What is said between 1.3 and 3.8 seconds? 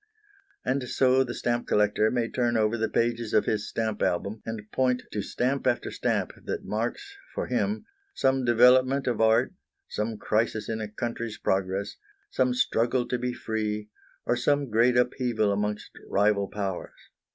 stamp collector may turn over the pages of his